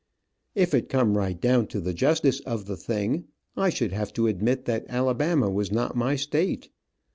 [0.55, 4.25] If it come right down to the justice of the thing, I should have to
[4.25, 6.71] admit that Alabama was not my state.